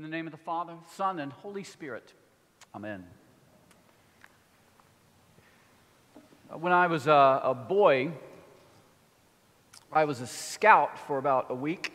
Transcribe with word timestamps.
In 0.00 0.04
the 0.04 0.16
name 0.16 0.26
of 0.26 0.30
the 0.30 0.38
Father, 0.38 0.72
Son, 0.94 1.18
and 1.18 1.30
Holy 1.30 1.62
Spirit. 1.62 2.14
Amen. 2.74 3.04
When 6.58 6.72
I 6.72 6.86
was 6.86 7.06
a, 7.06 7.40
a 7.44 7.54
boy, 7.54 8.10
I 9.92 10.06
was 10.06 10.22
a 10.22 10.26
scout 10.26 10.98
for 11.00 11.18
about 11.18 11.50
a 11.50 11.54
week. 11.54 11.92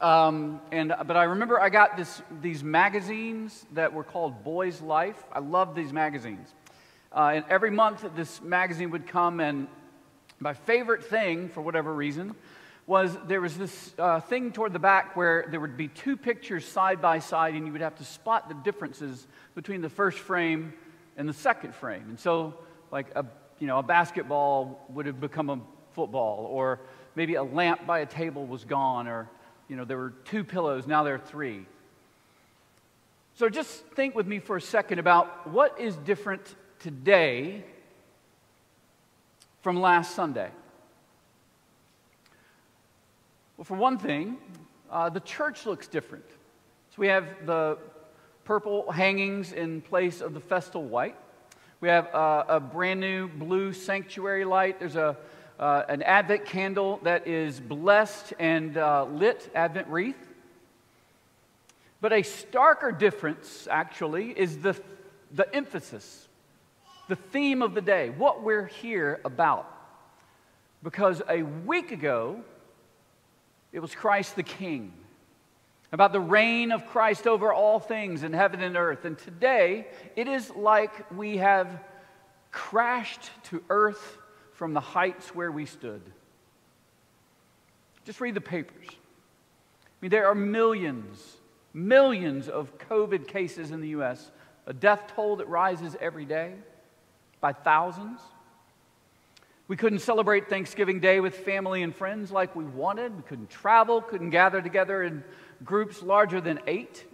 Um, 0.00 0.60
and, 0.70 0.94
but 1.04 1.16
I 1.16 1.24
remember 1.24 1.60
I 1.60 1.68
got 1.68 1.96
this, 1.96 2.22
these 2.40 2.62
magazines 2.62 3.66
that 3.72 3.92
were 3.92 4.04
called 4.04 4.44
Boys 4.44 4.80
Life. 4.80 5.20
I 5.32 5.40
loved 5.40 5.74
these 5.74 5.92
magazines. 5.92 6.54
Uh, 7.12 7.32
and 7.34 7.44
every 7.50 7.72
month, 7.72 8.08
this 8.14 8.40
magazine 8.40 8.92
would 8.92 9.08
come, 9.08 9.40
and 9.40 9.66
my 10.38 10.54
favorite 10.54 11.04
thing, 11.04 11.48
for 11.48 11.60
whatever 11.60 11.92
reason, 11.92 12.36
was 12.86 13.16
there 13.26 13.40
was 13.40 13.56
this 13.56 13.94
uh, 13.98 14.20
thing 14.20 14.52
toward 14.52 14.72
the 14.72 14.78
back 14.78 15.16
where 15.16 15.46
there 15.50 15.60
would 15.60 15.76
be 15.76 15.88
two 15.88 16.16
pictures 16.16 16.64
side 16.64 17.00
by 17.00 17.18
side, 17.18 17.54
and 17.54 17.66
you 17.66 17.72
would 17.72 17.80
have 17.80 17.96
to 17.96 18.04
spot 18.04 18.48
the 18.48 18.54
differences 18.54 19.26
between 19.54 19.80
the 19.80 19.88
first 19.88 20.18
frame 20.18 20.72
and 21.16 21.28
the 21.28 21.32
second 21.32 21.74
frame. 21.74 22.04
And 22.08 22.18
so, 22.18 22.54
like 22.90 23.06
a 23.14 23.24
you 23.60 23.66
know, 23.66 23.78
a 23.78 23.82
basketball 23.82 24.84
would 24.88 25.06
have 25.06 25.20
become 25.20 25.50
a 25.50 25.60
football, 25.92 26.46
or 26.50 26.80
maybe 27.14 27.34
a 27.34 27.42
lamp 27.42 27.86
by 27.86 28.00
a 28.00 28.06
table 28.06 28.46
was 28.46 28.64
gone, 28.64 29.06
or 29.06 29.28
you 29.68 29.76
know, 29.76 29.84
there 29.84 29.98
were 29.98 30.14
two 30.24 30.42
pillows, 30.42 30.86
now 30.86 31.04
there 31.04 31.14
are 31.14 31.18
three. 31.18 31.66
So 33.34 33.48
just 33.48 33.70
think 33.94 34.14
with 34.14 34.26
me 34.26 34.38
for 34.38 34.56
a 34.56 34.60
second 34.60 34.98
about 34.98 35.48
what 35.48 35.78
is 35.78 35.94
different 35.96 36.42
today 36.80 37.64
from 39.62 39.80
last 39.80 40.14
Sunday. 40.14 40.50
Well, 43.60 43.66
for 43.66 43.76
one 43.76 43.98
thing, 43.98 44.38
uh, 44.90 45.10
the 45.10 45.20
church 45.20 45.66
looks 45.66 45.86
different. 45.86 46.24
So 46.26 46.94
we 46.96 47.08
have 47.08 47.44
the 47.44 47.76
purple 48.44 48.90
hangings 48.90 49.52
in 49.52 49.82
place 49.82 50.22
of 50.22 50.32
the 50.32 50.40
festal 50.40 50.82
white. 50.82 51.14
We 51.82 51.88
have 51.88 52.06
uh, 52.14 52.44
a 52.48 52.58
brand 52.58 53.00
new 53.00 53.28
blue 53.28 53.74
sanctuary 53.74 54.46
light. 54.46 54.78
There's 54.78 54.96
a, 54.96 55.14
uh, 55.58 55.82
an 55.90 56.00
Advent 56.04 56.46
candle 56.46 57.00
that 57.02 57.26
is 57.26 57.60
blessed 57.60 58.32
and 58.38 58.78
uh, 58.78 59.04
lit, 59.04 59.50
Advent 59.54 59.88
wreath. 59.88 60.16
But 62.00 62.14
a 62.14 62.22
starker 62.22 62.98
difference, 62.98 63.68
actually, 63.70 64.30
is 64.30 64.56
the, 64.56 64.74
the 65.32 65.54
emphasis, 65.54 66.28
the 67.08 67.16
theme 67.16 67.60
of 67.60 67.74
the 67.74 67.82
day, 67.82 68.08
what 68.08 68.42
we're 68.42 68.68
here 68.68 69.20
about. 69.22 69.70
Because 70.82 71.20
a 71.28 71.42
week 71.42 71.92
ago, 71.92 72.42
it 73.72 73.80
was 73.80 73.94
Christ 73.94 74.36
the 74.36 74.42
King, 74.42 74.92
about 75.92 76.12
the 76.12 76.20
reign 76.20 76.72
of 76.72 76.86
Christ 76.86 77.26
over 77.26 77.52
all 77.52 77.80
things 77.80 78.22
in 78.22 78.32
heaven 78.32 78.62
and 78.62 78.76
earth. 78.76 79.04
And 79.04 79.18
today, 79.18 79.86
it 80.16 80.28
is 80.28 80.50
like 80.50 81.10
we 81.12 81.38
have 81.38 81.82
crashed 82.52 83.30
to 83.44 83.62
earth 83.68 84.18
from 84.52 84.72
the 84.72 84.80
heights 84.80 85.34
where 85.34 85.50
we 85.50 85.66
stood. 85.66 86.02
Just 88.04 88.20
read 88.20 88.34
the 88.34 88.40
papers. 88.40 88.88
I 88.88 89.96
mean, 90.00 90.10
there 90.10 90.26
are 90.26 90.34
millions, 90.34 91.36
millions 91.74 92.48
of 92.48 92.76
COVID 92.78 93.28
cases 93.28 93.70
in 93.70 93.80
the 93.80 93.88
U.S., 93.88 94.30
a 94.66 94.72
death 94.72 95.12
toll 95.14 95.36
that 95.36 95.48
rises 95.48 95.96
every 96.00 96.24
day 96.24 96.54
by 97.40 97.52
thousands. 97.52 98.20
We 99.70 99.76
couldn't 99.76 100.00
celebrate 100.00 100.48
Thanksgiving 100.48 100.98
Day 100.98 101.20
with 101.20 101.36
family 101.36 101.84
and 101.84 101.94
friends 101.94 102.32
like 102.32 102.56
we 102.56 102.64
wanted. 102.64 103.16
We 103.16 103.22
couldn't 103.22 103.50
travel, 103.50 104.02
couldn't 104.02 104.30
gather 104.30 104.60
together 104.60 105.04
in 105.04 105.22
groups 105.64 106.02
larger 106.02 106.40
than 106.40 106.58
eight. 106.66 107.04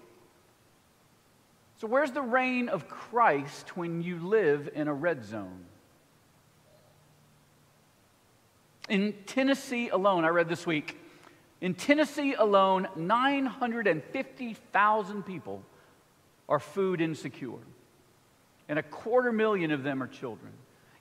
So, 1.82 1.86
where's 1.86 2.12
the 2.12 2.22
reign 2.22 2.70
of 2.70 2.88
Christ 2.88 3.76
when 3.76 4.00
you 4.00 4.20
live 4.20 4.70
in 4.74 4.88
a 4.88 4.94
red 4.94 5.22
zone? 5.22 5.66
In 8.88 9.12
Tennessee 9.26 9.90
alone, 9.90 10.24
I 10.24 10.28
read 10.28 10.48
this 10.48 10.66
week, 10.66 10.98
in 11.60 11.74
Tennessee 11.74 12.32
alone, 12.32 12.88
950,000 12.96 15.22
people 15.24 15.62
are 16.48 16.58
food 16.58 17.02
insecure, 17.02 17.58
and 18.66 18.78
a 18.78 18.82
quarter 18.82 19.30
million 19.30 19.72
of 19.72 19.82
them 19.82 20.02
are 20.02 20.08
children. 20.08 20.54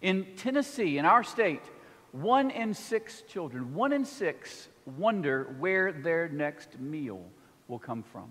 In 0.06 0.28
Tennessee, 0.38 1.00
in 1.00 1.06
our 1.06 1.24
state, 1.24 1.64
one 2.12 2.52
in 2.52 2.76
six 2.76 3.24
children, 3.24 3.74
one 3.74 3.92
in 3.92 4.06
six 4.06 4.68
wonder 4.86 5.56
where 5.58 5.92
their 5.92 6.30
next 6.30 6.80
meal 6.80 7.24
will 7.68 7.80
come 7.80 8.04
from. 8.04 8.30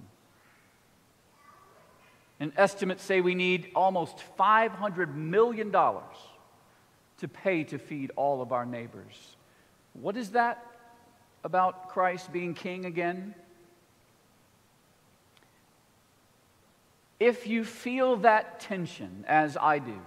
And 2.39 2.53
estimates 2.57 3.03
say 3.03 3.21
we 3.21 3.35
need 3.35 3.73
almost 3.75 4.23
$500 4.39 5.17
million 5.17 5.73
to 5.73 7.29
pay 7.29 7.65
to 7.65 7.79
feed 7.81 8.13
all 8.15 8.41
of 8.41 8.53
our 8.53 8.65
neighbors. 8.65 9.35
What 9.95 10.17
is 10.17 10.31
that 10.31 10.65
about 11.43 11.89
Christ 11.89 12.33
being 12.33 12.55
king 12.55 12.85
again? 12.85 13.35
If 17.19 17.49
you 17.49 17.65
feel 17.65 18.19
that 18.19 18.61
tension, 18.61 19.25
as 19.27 19.57
I 19.57 19.81
do, 19.81 20.01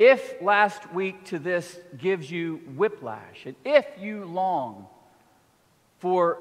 if 0.00 0.40
last 0.40 0.94
week 0.94 1.26
to 1.26 1.38
this 1.38 1.78
gives 1.98 2.30
you 2.30 2.62
whiplash, 2.74 3.44
and 3.44 3.54
if 3.66 3.84
you 4.00 4.24
long 4.24 4.86
for 5.98 6.38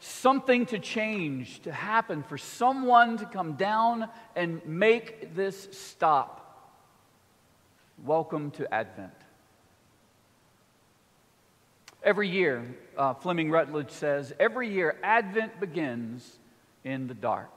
something 0.00 0.66
to 0.66 0.80
change, 0.80 1.60
to 1.60 1.70
happen, 1.70 2.24
for 2.24 2.36
someone 2.36 3.16
to 3.16 3.24
come 3.24 3.52
down 3.52 4.08
and 4.34 4.60
make 4.66 5.36
this 5.36 5.68
stop, 5.70 6.74
welcome 8.04 8.50
to 8.50 8.74
Advent. 8.74 9.12
Every 12.02 12.28
year, 12.28 12.66
uh, 12.96 13.14
Fleming 13.14 13.48
Rutledge 13.52 13.90
says, 13.90 14.32
every 14.40 14.72
year 14.72 14.96
Advent 15.04 15.60
begins 15.60 16.36
in 16.82 17.06
the 17.06 17.14
dark. 17.14 17.50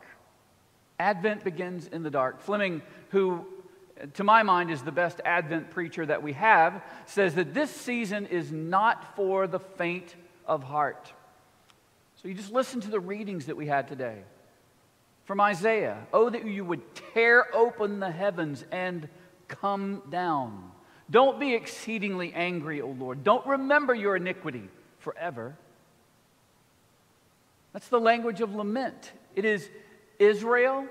Advent 0.99 1.43
begins 1.43 1.87
in 1.87 2.03
the 2.03 2.11
dark. 2.11 2.41
Fleming, 2.41 2.83
who 3.09 3.43
to 4.13 4.23
my 4.23 4.43
mind, 4.43 4.71
is 4.71 4.81
the 4.81 4.91
best 4.91 5.21
Advent 5.25 5.71
preacher 5.71 6.05
that 6.05 6.23
we 6.23 6.33
have, 6.33 6.81
says 7.05 7.35
that 7.35 7.53
this 7.53 7.71
season 7.71 8.25
is 8.25 8.51
not 8.51 9.15
for 9.15 9.47
the 9.47 9.59
faint 9.59 10.15
of 10.45 10.63
heart. 10.63 11.11
So 12.15 12.27
you 12.27 12.33
just 12.33 12.51
listen 12.51 12.81
to 12.81 12.89
the 12.89 12.99
readings 12.99 13.47
that 13.47 13.57
we 13.57 13.67
had 13.67 13.87
today. 13.87 14.19
From 15.25 15.39
Isaiah, 15.39 15.97
oh, 16.13 16.29
that 16.29 16.45
you 16.45 16.65
would 16.65 16.81
tear 17.13 17.45
open 17.55 17.99
the 17.99 18.11
heavens 18.11 18.65
and 18.71 19.07
come 19.47 20.01
down. 20.09 20.71
Don't 21.09 21.39
be 21.39 21.53
exceedingly 21.53 22.33
angry, 22.33 22.81
O 22.81 22.87
Lord. 22.87 23.23
Don't 23.23 23.45
remember 23.45 23.93
your 23.93 24.15
iniquity 24.15 24.69
forever. 24.99 25.55
That's 27.73 27.87
the 27.87 27.99
language 27.99 28.41
of 28.41 28.53
lament. 28.55 29.11
It 29.35 29.45
is 29.45 29.69
Israel 30.19 30.85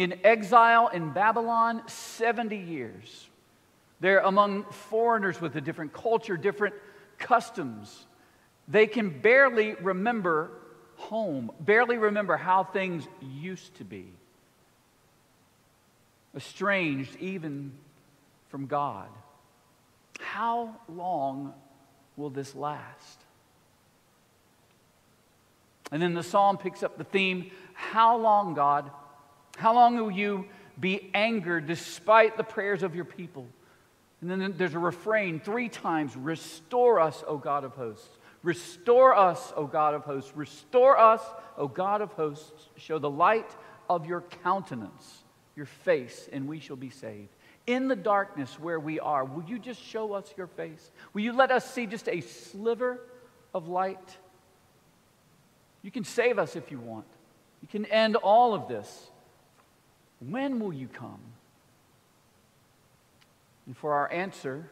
in 0.00 0.18
exile 0.24 0.88
in 0.88 1.10
Babylon 1.10 1.82
70 1.86 2.56
years. 2.56 3.28
They're 4.00 4.20
among 4.20 4.64
foreigners 4.64 5.42
with 5.42 5.56
a 5.56 5.60
different 5.60 5.92
culture, 5.92 6.38
different 6.38 6.74
customs. 7.18 8.06
They 8.66 8.86
can 8.86 9.20
barely 9.20 9.74
remember 9.74 10.52
home, 10.96 11.52
barely 11.60 11.98
remember 11.98 12.38
how 12.38 12.64
things 12.64 13.06
used 13.20 13.74
to 13.74 13.84
be. 13.84 14.06
Estranged 16.34 17.14
even 17.20 17.70
from 18.48 18.68
God. 18.68 19.10
How 20.18 20.76
long 20.88 21.52
will 22.16 22.30
this 22.30 22.54
last? 22.54 23.18
And 25.92 26.00
then 26.00 26.14
the 26.14 26.22
psalm 26.22 26.56
picks 26.56 26.82
up 26.82 26.96
the 26.96 27.04
theme 27.04 27.50
How 27.74 28.16
long, 28.16 28.54
God? 28.54 28.90
How 29.60 29.74
long 29.74 29.96
will 29.96 30.10
you 30.10 30.46
be 30.78 31.10
angered 31.12 31.66
despite 31.66 32.38
the 32.38 32.42
prayers 32.42 32.82
of 32.82 32.94
your 32.94 33.04
people? 33.04 33.46
And 34.22 34.30
then 34.30 34.54
there's 34.56 34.74
a 34.74 34.78
refrain 34.78 35.38
three 35.38 35.68
times 35.68 36.16
Restore 36.16 36.98
us, 36.98 37.22
O 37.26 37.36
God 37.36 37.64
of 37.64 37.74
hosts. 37.74 38.08
Restore 38.42 39.14
us, 39.14 39.52
O 39.54 39.66
God 39.66 39.92
of 39.92 40.04
hosts. 40.04 40.32
Restore 40.34 40.98
us, 40.98 41.20
O 41.58 41.68
God 41.68 42.00
of 42.00 42.10
hosts. 42.12 42.70
Show 42.78 42.98
the 42.98 43.10
light 43.10 43.54
of 43.90 44.06
your 44.06 44.22
countenance, 44.42 45.24
your 45.56 45.66
face, 45.66 46.26
and 46.32 46.48
we 46.48 46.58
shall 46.58 46.76
be 46.76 46.88
saved. 46.88 47.28
In 47.66 47.86
the 47.86 47.96
darkness 47.96 48.58
where 48.58 48.80
we 48.80 48.98
are, 48.98 49.26
will 49.26 49.44
you 49.44 49.58
just 49.58 49.82
show 49.82 50.14
us 50.14 50.32
your 50.38 50.46
face? 50.46 50.90
Will 51.12 51.20
you 51.20 51.34
let 51.34 51.50
us 51.50 51.70
see 51.70 51.84
just 51.84 52.08
a 52.08 52.22
sliver 52.22 52.98
of 53.52 53.68
light? 53.68 54.16
You 55.82 55.90
can 55.90 56.04
save 56.04 56.38
us 56.38 56.56
if 56.56 56.70
you 56.70 56.78
want. 56.78 57.04
You 57.60 57.68
can 57.68 57.84
end 57.84 58.16
all 58.16 58.54
of 58.54 58.66
this. 58.66 59.09
When 60.20 60.60
will 60.60 60.72
you 60.72 60.88
come? 60.88 61.20
And 63.66 63.76
for 63.76 63.94
our 63.94 64.12
answer, 64.12 64.68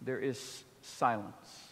there 0.00 0.18
is 0.18 0.64
silence. 0.82 1.68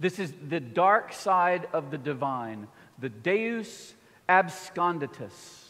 This 0.00 0.18
is 0.18 0.32
the 0.48 0.60
dark 0.60 1.12
side 1.12 1.68
of 1.72 1.90
the 1.90 1.98
divine, 1.98 2.66
the 2.98 3.08
Deus 3.08 3.94
absconditus, 4.28 5.66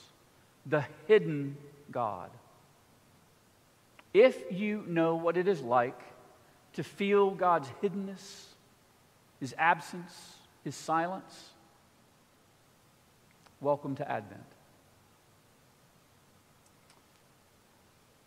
the 0.64 0.84
hidden 1.06 1.56
God. 1.90 2.30
If 4.14 4.50
you 4.50 4.84
know 4.86 5.16
what 5.16 5.36
it 5.36 5.48
is 5.48 5.60
like 5.60 6.00
to 6.74 6.84
feel 6.84 7.30
God's 7.30 7.68
hiddenness, 7.82 8.44
His 9.40 9.54
absence, 9.58 10.36
His 10.64 10.76
silence, 10.76 11.51
welcome 13.62 13.94
to 13.94 14.10
Advent. 14.10 14.42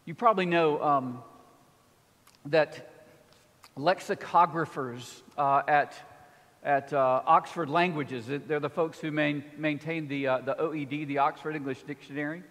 You 0.06 0.16
probably 0.16 0.46
know 0.46 0.82
um, 0.82 1.24
that 2.46 2.90
lexicographers 3.78 5.22
uh, 5.38 5.64
at, 5.68 5.94
at 6.64 6.94
uh, 6.94 7.22
Oxford 7.26 7.70
Languages, 7.70 8.28
they're 8.48 8.62
the 8.62 8.70
folks 8.70 9.00
who 9.00 9.12
main, 9.12 9.44
maintain 9.58 10.08
the, 10.08 10.26
uh, 10.26 10.38
the 10.40 10.56
OED, 10.56 11.06
the 11.08 11.18
Oxford 11.18 11.58
English 11.58 11.84
Dictionary, 11.84 12.42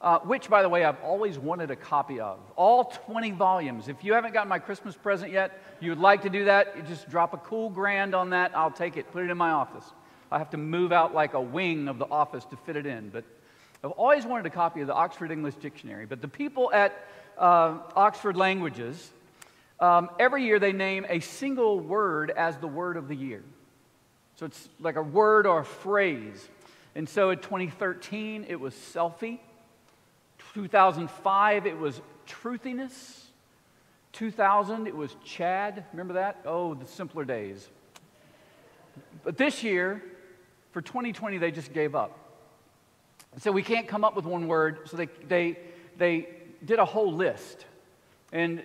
uh, 0.00 0.18
which, 0.20 0.50
by 0.50 0.62
the 0.62 0.68
way, 0.68 0.84
I've 0.84 1.00
always 1.04 1.38
wanted 1.38 1.70
a 1.70 1.76
copy 1.76 2.18
of. 2.18 2.40
All 2.56 2.86
20 3.06 3.30
volumes. 3.30 3.86
If 3.86 4.02
you 4.02 4.12
haven't 4.14 4.32
gotten 4.32 4.48
my 4.48 4.58
Christmas 4.58 4.96
present 4.96 5.30
yet, 5.30 5.62
you 5.78 5.90
would 5.90 6.00
like 6.00 6.22
to 6.22 6.30
do 6.30 6.46
that, 6.46 6.76
you 6.76 6.82
just 6.82 7.08
drop 7.08 7.32
a 7.32 7.38
cool 7.38 7.70
grand 7.70 8.12
on 8.12 8.30
that. 8.30 8.56
I'll 8.56 8.72
take 8.72 8.96
it, 8.96 9.12
put 9.12 9.22
it 9.22 9.30
in 9.30 9.36
my 9.36 9.50
office. 9.50 9.84
I 10.30 10.38
have 10.38 10.50
to 10.50 10.56
move 10.56 10.92
out 10.92 11.14
like 11.14 11.34
a 11.34 11.40
wing 11.40 11.88
of 11.88 11.98
the 11.98 12.06
office 12.06 12.44
to 12.46 12.56
fit 12.56 12.76
it 12.76 12.86
in, 12.86 13.10
but 13.10 13.24
I've 13.82 13.90
always 13.92 14.24
wanted 14.24 14.46
a 14.46 14.50
copy 14.50 14.80
of 14.80 14.86
the 14.86 14.94
Oxford 14.94 15.30
English 15.30 15.56
Dictionary, 15.56 16.06
but 16.06 16.22
the 16.22 16.28
people 16.28 16.72
at 16.72 17.06
uh, 17.36 17.78
Oxford 17.94 18.36
Languages, 18.36 19.10
um, 19.78 20.08
every 20.18 20.44
year 20.44 20.58
they 20.58 20.72
name 20.72 21.04
a 21.08 21.20
single 21.20 21.78
word 21.78 22.30
as 22.30 22.56
the 22.56 22.66
word 22.66 22.96
of 22.96 23.08
the 23.08 23.14
year. 23.14 23.42
So 24.36 24.46
it's 24.46 24.68
like 24.80 24.96
a 24.96 25.02
word 25.02 25.46
or 25.46 25.60
a 25.60 25.64
phrase. 25.64 26.48
And 26.94 27.08
so 27.08 27.30
in 27.30 27.38
2013, 27.38 28.46
it 28.48 28.58
was 28.58 28.74
selfie. 28.74 29.38
2005, 30.54 31.66
it 31.66 31.78
was 31.78 32.00
truthiness. 32.26 33.24
2000, 34.12 34.86
it 34.86 34.96
was 34.96 35.14
Chad. 35.24 35.84
Remember 35.92 36.14
that? 36.14 36.40
Oh, 36.46 36.74
the 36.74 36.86
simpler 36.86 37.24
days. 37.24 37.68
But 39.24 39.36
this 39.36 39.62
year, 39.62 40.02
for 40.74 40.82
2020, 40.82 41.38
they 41.38 41.52
just 41.52 41.72
gave 41.72 41.94
up. 41.94 42.18
So 43.38 43.52
we 43.52 43.62
can't 43.62 43.86
come 43.86 44.04
up 44.04 44.16
with 44.16 44.24
one 44.24 44.48
word, 44.48 44.80
so 44.86 44.96
they, 44.96 45.06
they, 45.28 45.56
they 45.96 46.28
did 46.64 46.80
a 46.80 46.84
whole 46.84 47.12
list. 47.12 47.64
And 48.32 48.60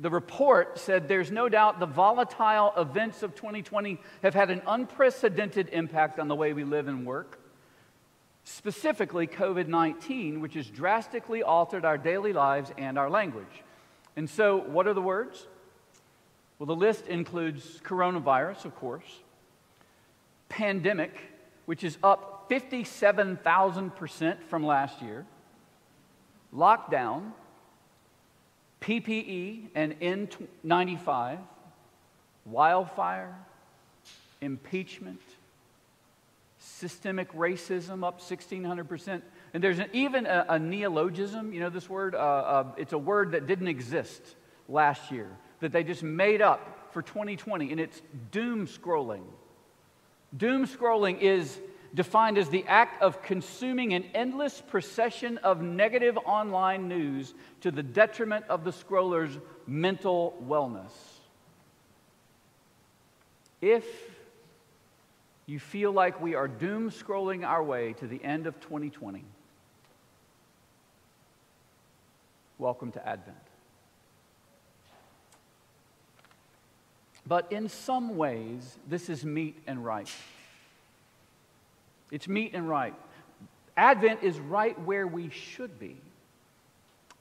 the 0.00 0.10
report 0.10 0.76
said 0.76 1.06
there's 1.06 1.30
no 1.30 1.48
doubt 1.48 1.78
the 1.78 1.86
volatile 1.86 2.72
events 2.76 3.22
of 3.22 3.36
2020 3.36 4.00
have 4.24 4.34
had 4.34 4.50
an 4.50 4.60
unprecedented 4.66 5.68
impact 5.68 6.18
on 6.18 6.26
the 6.26 6.34
way 6.34 6.52
we 6.52 6.64
live 6.64 6.88
and 6.88 7.06
work. 7.06 7.38
Specifically, 8.42 9.28
COVID 9.28 9.68
19, 9.68 10.40
which 10.40 10.54
has 10.54 10.66
drastically 10.66 11.44
altered 11.44 11.84
our 11.84 11.96
daily 11.96 12.32
lives 12.32 12.72
and 12.76 12.98
our 12.98 13.08
language. 13.08 13.62
And 14.16 14.28
so, 14.28 14.56
what 14.56 14.88
are 14.88 14.94
the 14.94 15.02
words? 15.02 15.46
Well, 16.58 16.66
the 16.66 16.74
list 16.74 17.06
includes 17.06 17.80
coronavirus, 17.84 18.64
of 18.64 18.74
course, 18.74 19.20
pandemic, 20.48 21.20
which 21.66 21.84
is 21.84 21.98
up 22.02 22.48
57,000% 22.48 24.42
from 24.44 24.64
last 24.64 25.02
year. 25.02 25.26
Lockdown, 26.54 27.32
PPE 28.80 29.68
and 29.74 30.00
N95, 30.00 31.38
wildfire, 32.44 33.34
impeachment, 34.40 35.20
systemic 36.58 37.32
racism 37.32 38.04
up 38.04 38.20
1,600%. 38.20 39.22
And 39.54 39.62
there's 39.64 39.78
an, 39.78 39.88
even 39.92 40.26
a, 40.26 40.46
a, 40.50 40.58
neologism, 40.58 41.52
you 41.52 41.60
know 41.60 41.70
this 41.70 41.88
word? 41.88 42.14
Uh, 42.14 42.18
uh, 42.18 42.64
it's 42.76 42.92
a 42.92 42.98
word 42.98 43.32
that 43.32 43.46
didn't 43.46 43.68
exist 43.68 44.22
last 44.68 45.10
year, 45.10 45.28
that 45.60 45.72
they 45.72 45.82
just 45.82 46.02
made 46.02 46.42
up 46.42 46.90
for 46.92 47.02
2020, 47.02 47.72
and 47.72 47.80
it's 47.80 48.00
doom 48.30 48.66
scrolling. 48.66 49.24
Doom 50.36 50.66
scrolling 50.66 51.20
is 51.20 51.58
defined 51.94 52.36
as 52.36 52.48
the 52.50 52.64
act 52.66 53.00
of 53.00 53.22
consuming 53.22 53.94
an 53.94 54.04
endless 54.14 54.60
procession 54.60 55.38
of 55.38 55.62
negative 55.62 56.18
online 56.26 56.88
news 56.88 57.32
to 57.62 57.70
the 57.70 57.82
detriment 57.82 58.44
of 58.48 58.64
the 58.64 58.70
scroller's 58.70 59.38
mental 59.66 60.36
wellness. 60.46 60.92
If 63.62 63.84
you 65.46 65.58
feel 65.58 65.92
like 65.92 66.20
we 66.20 66.34
are 66.34 66.48
doom 66.48 66.90
scrolling 66.90 67.46
our 67.46 67.62
way 67.62 67.94
to 67.94 68.06
the 68.06 68.22
end 68.22 68.46
of 68.46 68.60
2020, 68.60 69.24
welcome 72.58 72.92
to 72.92 73.08
Advent. 73.08 73.36
But 77.26 77.50
in 77.50 77.68
some 77.68 78.16
ways, 78.16 78.78
this 78.88 79.08
is 79.08 79.24
meet 79.24 79.56
and 79.66 79.84
right. 79.84 80.10
It's 82.10 82.28
meet 82.28 82.54
and 82.54 82.68
right. 82.68 82.94
Advent 83.76 84.22
is 84.22 84.38
right 84.38 84.78
where 84.82 85.06
we 85.06 85.28
should 85.30 85.78
be. 85.78 85.96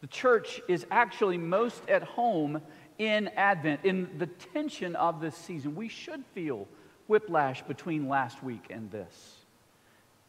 The 0.01 0.07
church 0.07 0.61
is 0.67 0.85
actually 0.91 1.37
most 1.37 1.81
at 1.89 2.03
home 2.03 2.61
in 2.99 3.29
Advent, 3.29 3.83
in 3.83 4.09
the 4.17 4.27
tension 4.27 4.95
of 4.95 5.19
this 5.19 5.35
season. 5.35 5.75
We 5.75 5.89
should 5.89 6.23
feel 6.33 6.67
whiplash 7.07 7.63
between 7.63 8.07
last 8.07 8.43
week 8.43 8.67
and 8.69 8.91
this. 8.91 9.35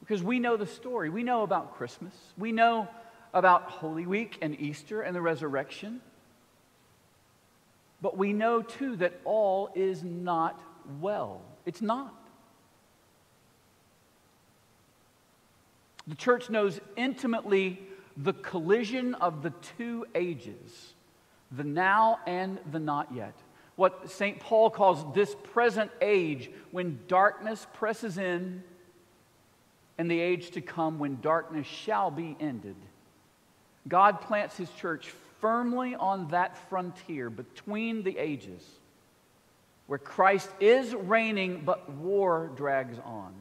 Because 0.00 0.22
we 0.22 0.38
know 0.38 0.56
the 0.56 0.67
story. 0.67 1.11
We 1.11 1.22
know 1.22 1.43
about 1.43 1.76
Christmas. 1.76 2.14
We 2.38 2.52
know 2.52 2.88
about 3.34 3.64
Holy 3.64 4.06
Week 4.06 4.38
and 4.40 4.58
Easter 4.58 5.02
and 5.02 5.14
the 5.14 5.20
resurrection. 5.20 6.00
But 8.06 8.17
we 8.17 8.32
know 8.32 8.62
too 8.62 8.94
that 8.99 9.14
all 9.25 9.69
is 9.75 10.05
not 10.05 10.62
well. 11.00 11.43
It's 11.64 11.82
not. 11.82 12.14
The 16.06 16.14
church 16.14 16.49
knows 16.49 16.79
intimately 16.94 17.81
the 18.17 18.32
collision 18.32 19.14
of 19.17 19.43
the 19.43 19.50
two 19.76 20.06
ages, 20.14 20.94
the 21.50 21.64
now 21.64 22.20
and 22.29 22.61
the 22.70 22.79
not 22.79 23.12
yet. 23.12 23.35
What 23.75 24.08
St. 24.08 24.38
Paul 24.38 24.70
calls 24.70 25.12
this 25.12 25.35
present 25.43 25.91
age, 26.00 26.49
when 26.70 27.00
darkness 27.08 27.67
presses 27.75 28.19
in, 28.19 28.63
and 29.98 30.08
the 30.08 30.20
age 30.20 30.53
to 30.53 30.60
come 30.60 31.01
when 31.01 31.20
darkness 31.20 31.67
shall 31.67 32.13
be 32.13 32.36
ended. 32.39 32.77
God 33.89 34.20
plants 34.20 34.56
his 34.56 34.70
church 34.70 35.13
firmly 35.46 35.94
on 35.94 36.26
that 36.31 36.58
frontier 36.69 37.31
between 37.31 38.03
the 38.03 38.19
ages, 38.19 38.65
where 39.86 39.96
Christ 39.96 40.50
is 40.58 40.93
reigning, 40.93 41.62
but 41.65 41.88
war 41.88 42.50
drags 42.56 42.98
on. 43.05 43.32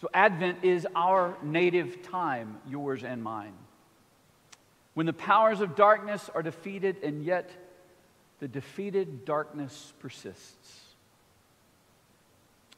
So, 0.00 0.08
Advent 0.14 0.64
is 0.64 0.86
our 0.96 1.36
native 1.42 2.00
time, 2.00 2.56
yours 2.66 3.04
and 3.04 3.22
mine. 3.22 3.52
When 4.94 5.04
the 5.04 5.12
powers 5.12 5.60
of 5.60 5.76
darkness 5.76 6.30
are 6.34 6.42
defeated, 6.42 7.04
and 7.04 7.22
yet 7.22 7.50
the 8.40 8.48
defeated 8.48 9.26
darkness 9.26 9.92
persists. 9.98 10.80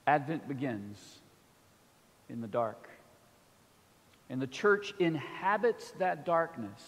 Advent 0.08 0.48
begins 0.48 0.98
in 2.28 2.40
the 2.40 2.48
dark. 2.48 2.88
And 4.28 4.42
the 4.42 4.46
church 4.46 4.92
inhabits 4.98 5.92
that 5.98 6.26
darkness. 6.26 6.82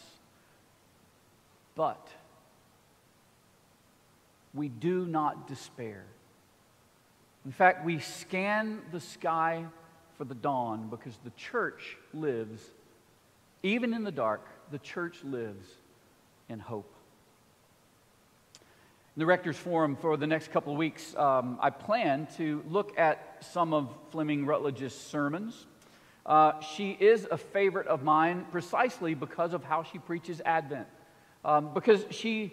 But 1.74 2.08
we 4.54 4.68
do 4.68 5.06
not 5.06 5.46
despair. 5.46 6.04
In 7.44 7.52
fact, 7.52 7.84
we 7.84 8.00
scan 8.00 8.80
the 8.90 9.00
sky 9.00 9.64
for 10.16 10.24
the 10.24 10.34
dawn 10.34 10.88
because 10.90 11.16
the 11.24 11.30
church 11.30 11.96
lives, 12.12 12.62
even 13.62 13.94
in 13.94 14.02
the 14.02 14.10
dark, 14.10 14.44
the 14.70 14.78
church 14.78 15.18
lives 15.22 15.68
in 16.48 16.58
hope. 16.58 16.92
In 19.16 19.20
the 19.20 19.26
Rector's 19.26 19.56
Forum 19.56 19.96
for 19.96 20.16
the 20.16 20.26
next 20.26 20.52
couple 20.52 20.72
of 20.72 20.78
weeks, 20.78 21.14
um, 21.16 21.58
I 21.60 21.70
plan 21.70 22.28
to 22.36 22.62
look 22.68 22.98
at 22.98 23.38
some 23.40 23.72
of 23.72 23.88
Fleming 24.10 24.44
Rutledge's 24.44 24.94
sermons. 24.94 25.66
Uh, 26.28 26.60
she 26.60 26.90
is 26.90 27.26
a 27.30 27.38
favorite 27.38 27.86
of 27.86 28.02
mine 28.02 28.44
precisely 28.52 29.14
because 29.14 29.54
of 29.54 29.64
how 29.64 29.82
she 29.82 29.98
preaches 29.98 30.42
Advent. 30.44 30.86
Um, 31.42 31.72
because 31.72 32.04
she 32.10 32.52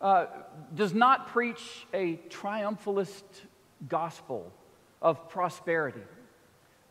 uh, 0.00 0.26
does 0.72 0.94
not 0.94 1.26
preach 1.28 1.86
a 1.92 2.20
triumphalist 2.28 3.24
gospel 3.88 4.52
of 5.02 5.28
prosperity. 5.28 6.02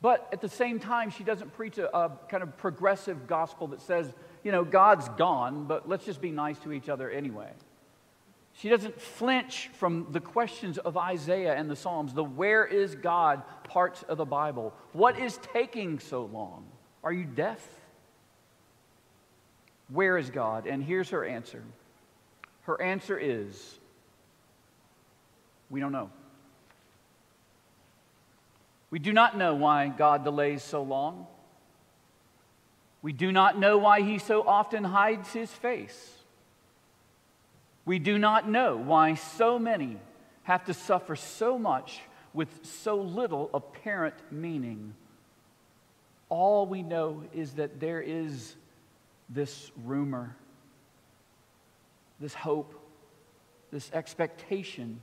But 0.02 0.28
at 0.34 0.42
the 0.42 0.50
same 0.50 0.80
time, 0.80 1.12
she 1.12 1.24
doesn't 1.24 1.54
preach 1.54 1.78
a, 1.78 1.96
a, 1.96 2.12
kind 2.28 2.44
of 2.44 2.58
progressive 2.58 3.26
gospel 3.26 3.68
that 3.68 3.82
says, 3.82 4.12
you 4.44 4.52
know, 4.52 4.66
God's 4.66 5.08
gone, 5.10 5.66
but 5.66 5.88
let's 5.88 6.06
just 6.06 6.22
be 6.22 6.32
nice 6.32 6.60
to 6.60 6.74
each 6.74 6.90
other 6.90 7.10
anyway. 7.10 7.50
She 8.58 8.70
doesn't 8.70 9.00
flinch 9.00 9.70
from 9.74 10.08
the 10.10 10.20
questions 10.20 10.80
of 10.80 10.98
Isaiah 10.98 11.54
and 11.54 11.70
the 11.70 11.76
Psalms, 11.76 12.16
the 12.16 12.24
where 12.24 12.66
is 12.66 12.96
God 12.96 13.44
parts 13.66 14.02
of 14.04 14.18
the 14.18 14.26
Bible. 14.26 14.74
What 14.94 15.20
is 15.20 15.38
taking 15.54 16.00
so 16.00 16.26
long? 16.26 16.66
Are 17.04 17.14
you 17.14 17.24
deaf? 17.24 17.64
Where 19.90 20.18
is 20.18 20.32
God? 20.32 20.66
And 20.66 20.84
here's 20.84 21.12
her 21.12 21.24
answer. 21.24 21.62
Her 22.64 22.82
answer 22.82 23.18
is 23.18 23.78
we 25.70 25.80
don't 25.80 25.92
know. 25.92 26.10
We 28.90 28.98
do 28.98 29.14
not 29.14 29.38
know 29.38 29.54
why 29.54 29.90
God 29.90 30.24
delays 30.24 30.64
so 30.64 30.82
long. 30.82 31.28
We 33.04 33.14
do 33.14 33.32
not 33.32 33.60
know 33.60 33.78
why 33.78 34.02
he 34.02 34.18
so 34.18 34.42
often 34.42 34.84
hides 34.84 35.32
his 35.32 35.52
face. 35.52 36.17
We 37.88 38.00
do 38.00 38.18
not 38.18 38.50
know 38.50 38.76
why 38.76 39.14
so 39.14 39.58
many 39.58 39.98
have 40.44 40.66
to 40.66 40.74
suffer 40.74 41.16
so 41.16 41.58
much 41.58 42.02
with 42.34 42.66
so 42.66 42.98
little 42.98 43.50
apparent 43.54 44.16
meaning. 44.30 44.94
All 46.28 46.68
we 46.68 46.84
know 46.84 47.24
is 47.34 47.54
that 47.54 47.80
there 47.80 48.02
is 48.02 48.58
this 49.30 49.72
rumor, 49.86 50.36
this 52.20 52.34
hope, 52.34 52.74
this 53.72 53.90
expectation 53.94 55.00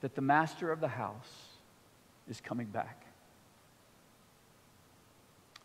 that 0.00 0.14
the 0.14 0.22
master 0.22 0.72
of 0.72 0.80
the 0.80 0.88
house 0.88 1.44
is 2.26 2.40
coming 2.40 2.68
back. 2.68 3.04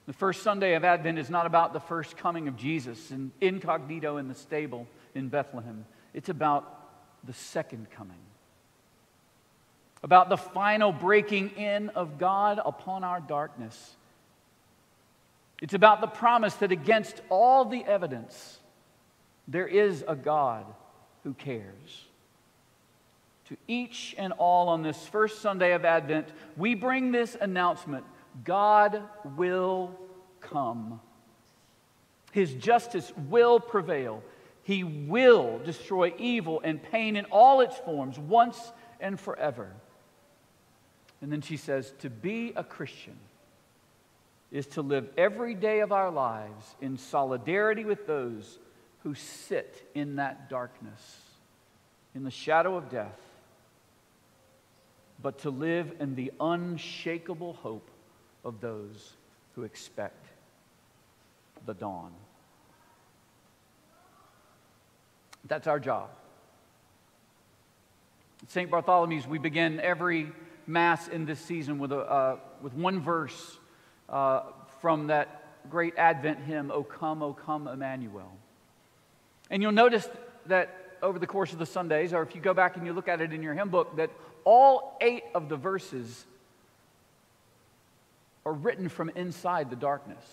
The 0.07 0.13
first 0.13 0.43
Sunday 0.43 0.73
of 0.75 0.83
Advent 0.83 1.17
is 1.17 1.29
not 1.29 1.45
about 1.45 1.71
the 1.71 1.79
first 1.79 2.17
coming 2.17 2.49
of 2.49 2.57
Jesus 2.57 3.11
and 3.11 3.31
incognito 3.39 4.17
in 4.17 4.27
the 4.27 4.35
stable 4.35 4.87
in 5.17 5.29
Bethlehem. 5.29 5.85
It's 6.13 6.29
about 6.29 6.73
the 7.25 7.33
second 7.33 7.89
coming, 7.91 8.19
about 10.03 10.29
the 10.29 10.37
final 10.37 10.91
breaking 10.91 11.49
in 11.57 11.89
of 11.89 12.17
God 12.17 12.61
upon 12.63 13.03
our 13.03 13.19
darkness. 13.19 13.95
It's 15.61 15.73
about 15.73 16.01
the 16.01 16.07
promise 16.07 16.53
that 16.55 16.71
against 16.71 17.21
all 17.29 17.65
the 17.65 17.83
evidence, 17.83 18.59
there 19.47 19.67
is 19.67 20.05
a 20.07 20.15
God 20.15 20.65
who 21.23 21.33
cares. 21.33 22.05
To 23.45 23.57
each 23.67 24.13
and 24.17 24.33
all 24.33 24.69
on 24.69 24.83
this 24.83 25.07
first 25.07 25.41
Sunday 25.41 25.73
of 25.73 25.83
Advent, 25.85 26.27
we 26.57 26.75
bring 26.75 27.11
this 27.11 27.35
announcement 27.39 28.05
God 28.43 29.01
will 29.35 29.97
come. 30.41 30.99
His 32.33 32.53
justice 32.53 33.11
will 33.29 33.59
prevail. 33.59 34.21
He 34.67 34.83
will 34.83 35.59
destroy 35.59 36.13
evil 36.17 36.59
and 36.61 36.83
pain 36.83 37.15
in 37.15 37.23
all 37.31 37.61
its 37.61 37.77
forms 37.77 38.19
once 38.19 38.73
and 38.99 39.17
forever. 39.17 39.71
And 41.21 41.31
then 41.31 41.39
she 41.39 41.55
says, 41.55 41.93
To 41.99 42.09
be 42.09 42.51
a 42.53 42.65
Christian 42.65 43.15
is 44.51 44.67
to 44.67 44.81
live 44.81 45.07
every 45.17 45.53
day 45.53 45.79
of 45.79 45.93
our 45.93 46.11
lives 46.11 46.75
in 46.81 46.97
solidarity 46.97 47.85
with 47.85 48.07
those 48.07 48.59
who 49.03 49.15
sit 49.15 49.89
in 49.95 50.17
that 50.17 50.49
darkness, 50.49 51.21
in 52.13 52.25
the 52.25 52.29
shadow 52.29 52.75
of 52.75 52.89
death, 52.89 53.21
but 55.23 55.39
to 55.39 55.49
live 55.49 55.93
in 56.01 56.15
the 56.15 56.33
unshakable 56.41 57.53
hope 57.53 57.89
of 58.43 58.59
those 58.59 59.13
who 59.55 59.63
expect 59.63 60.25
the 61.65 61.73
dawn. 61.73 62.11
That's 65.45 65.67
our 65.67 65.79
job. 65.79 66.09
At 68.43 68.51
St. 68.51 68.69
Bartholomew's, 68.69 69.27
we 69.27 69.39
begin 69.39 69.79
every 69.79 70.31
Mass 70.67 71.07
in 71.07 71.25
this 71.25 71.39
season 71.39 71.79
with, 71.79 71.91
a, 71.91 71.99
uh, 71.99 72.37
with 72.61 72.73
one 72.73 72.99
verse 72.99 73.57
uh, 74.09 74.41
from 74.81 75.07
that 75.07 75.69
great 75.69 75.97
Advent 75.97 76.39
hymn, 76.39 76.71
O 76.71 76.83
come, 76.83 77.23
O 77.23 77.33
come, 77.33 77.67
Emmanuel. 77.67 78.31
And 79.49 79.61
you'll 79.61 79.71
notice 79.71 80.07
that 80.47 80.97
over 81.01 81.19
the 81.19 81.27
course 81.27 81.53
of 81.53 81.59
the 81.59 81.65
Sundays, 81.65 82.13
or 82.13 82.21
if 82.21 82.35
you 82.35 82.41
go 82.41 82.53
back 82.53 82.75
and 82.75 82.85
you 82.85 82.93
look 82.93 83.07
at 83.07 83.21
it 83.21 83.33
in 83.33 83.43
your 83.43 83.53
hymn 83.53 83.69
book, 83.69 83.95
that 83.97 84.09
all 84.43 84.97
eight 85.01 85.23
of 85.33 85.49
the 85.49 85.57
verses 85.57 86.25
are 88.45 88.53
written 88.53 88.89
from 88.89 89.09
inside 89.09 89.69
the 89.69 89.75
darkness. 89.75 90.23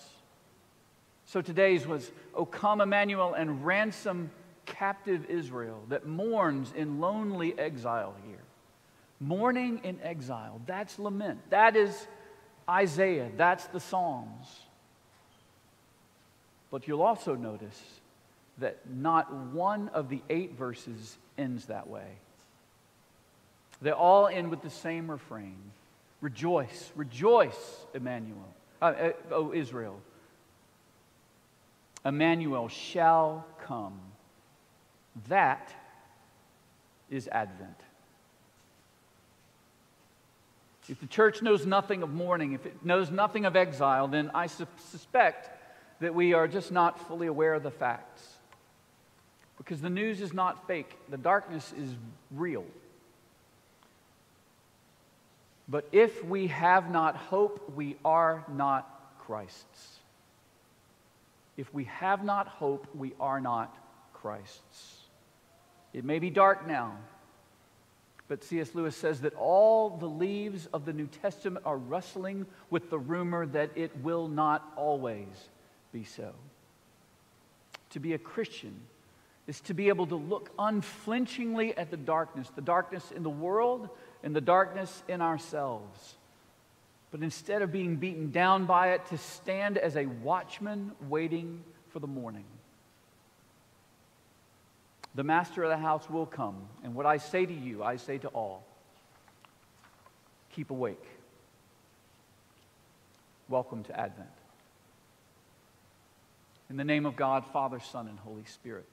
So 1.25 1.41
today's 1.41 1.87
was, 1.87 2.11
O 2.33 2.45
come, 2.45 2.81
Emmanuel, 2.81 3.33
and 3.33 3.65
ransom 3.65 4.31
captive 4.65 5.25
Israel 5.29 5.81
that 5.89 6.05
mourns 6.05 6.73
in 6.75 6.99
lonely 6.99 7.57
exile 7.57 8.15
here. 8.27 8.39
Mourning 9.19 9.79
in 9.83 9.99
exile, 10.01 10.61
that's 10.65 10.99
lament. 10.99 11.39
That 11.49 11.75
is 11.75 12.07
Isaiah, 12.69 13.29
that's 13.37 13.65
the 13.67 13.79
Psalms. 13.79 14.47
But 16.71 16.87
you'll 16.87 17.01
also 17.01 17.35
notice 17.35 17.81
that 18.57 18.79
not 18.93 19.33
one 19.33 19.89
of 19.89 20.09
the 20.09 20.21
eight 20.29 20.57
verses 20.57 21.17
ends 21.37 21.65
that 21.65 21.87
way. 21.87 22.07
They 23.81 23.91
all 23.91 24.27
end 24.27 24.49
with 24.49 24.61
the 24.61 24.69
same 24.69 25.09
refrain 25.09 25.57
Rejoice, 26.21 26.91
rejoice, 26.95 27.85
Emmanuel, 27.93 28.47
uh, 28.81 28.85
uh, 28.85 29.11
O 29.31 29.53
Israel. 29.53 29.99
Emmanuel 32.03 32.67
shall 32.67 33.45
come. 33.61 33.99
That 35.27 35.73
is 37.09 37.27
Advent. 37.27 37.79
If 40.87 40.99
the 40.99 41.07
church 41.07 41.41
knows 41.41 41.65
nothing 41.65 42.03
of 42.03 42.13
mourning, 42.13 42.53
if 42.53 42.65
it 42.65 42.85
knows 42.85 43.09
nothing 43.09 43.45
of 43.45 43.55
exile, 43.55 44.07
then 44.07 44.29
I 44.33 44.47
su- 44.47 44.67
suspect 44.77 45.49
that 45.99 46.13
we 46.13 46.33
are 46.33 46.47
just 46.47 46.71
not 46.71 47.07
fully 47.07 47.27
aware 47.27 47.53
of 47.53 47.63
the 47.63 47.71
facts. 47.71 48.35
Because 49.57 49.81
the 49.81 49.89
news 49.89 50.21
is 50.21 50.33
not 50.33 50.67
fake, 50.67 50.95
the 51.09 51.17
darkness 51.17 51.73
is 51.77 51.89
real. 52.29 52.65
But 55.67 55.87
if 55.91 56.23
we 56.23 56.47
have 56.47 56.91
not 56.91 57.15
hope, 57.15 57.71
we 57.75 57.95
are 58.05 58.43
not 58.47 58.87
Christ's. 59.19 59.99
If 61.57 61.73
we 61.73 61.85
have 61.85 62.23
not 62.23 62.47
hope, 62.47 62.85
we 62.93 63.13
are 63.19 63.39
not 63.39 63.75
Christ's. 64.13 65.04
It 65.95 66.03
may 66.03 66.19
be 66.19 66.29
dark 66.29 66.67
now, 66.67 66.97
but 68.27 68.43
C.S. 68.43 68.75
Lewis 68.75 68.97
says 68.97 69.21
that 69.21 69.33
all 69.35 69.91
the 69.91 70.09
leaves 70.09 70.67
of 70.73 70.83
the 70.83 70.91
New 70.91 71.07
Testament 71.07 71.65
are 71.65 71.77
rustling 71.77 72.45
with 72.69 72.89
the 72.89 72.99
rumor 72.99 73.45
that 73.45 73.69
it 73.75 73.95
will 74.03 74.27
not 74.27 74.73
always 74.75 75.29
be 75.93 76.03
so. 76.03 76.33
To 77.91 78.01
be 78.01 78.11
a 78.11 78.17
Christian 78.17 78.75
is 79.47 79.61
to 79.61 79.73
be 79.73 79.87
able 79.87 80.05
to 80.07 80.17
look 80.17 80.51
unflinchingly 80.59 81.77
at 81.77 81.91
the 81.91 81.97
darkness, 81.97 82.51
the 82.53 82.61
darkness 82.61 83.11
in 83.15 83.23
the 83.23 83.29
world 83.29 83.87
and 84.21 84.35
the 84.35 84.41
darkness 84.41 85.01
in 85.07 85.21
ourselves. 85.21 86.15
But 87.09 87.21
instead 87.21 87.61
of 87.61 87.71
being 87.71 87.95
beaten 87.95 88.31
down 88.31 88.65
by 88.65 88.91
it, 88.91 89.05
to 89.11 89.17
stand 89.17 89.77
as 89.77 89.95
a 89.95 90.07
watchman 90.07 90.91
waiting 91.07 91.63
for 91.87 91.99
the 91.99 92.07
morning 92.07 92.43
the 95.15 95.23
master 95.23 95.63
of 95.63 95.69
the 95.69 95.77
house 95.77 96.09
will 96.09 96.25
come. 96.25 96.67
And 96.83 96.93
what 96.93 97.05
I 97.05 97.17
say 97.17 97.45
to 97.45 97.53
you, 97.53 97.83
I 97.83 97.95
say 97.95 98.17
to 98.19 98.27
all 98.29 98.65
keep 100.53 100.69
awake. 100.69 101.03
Welcome 103.49 103.83
to 103.83 103.99
Advent. 103.99 104.29
In 106.69 106.77
the 106.77 106.85
name 106.85 107.05
of 107.05 107.15
God, 107.15 107.45
Father, 107.51 107.79
Son, 107.79 108.07
and 108.07 108.17
Holy 108.19 108.45
Spirit. 108.45 108.87